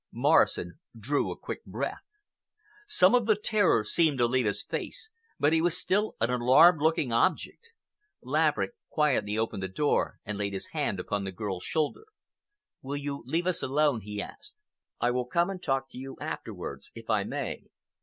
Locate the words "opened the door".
9.37-10.17